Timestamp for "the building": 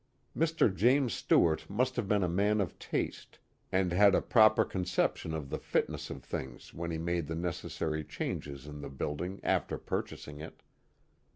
8.81-9.39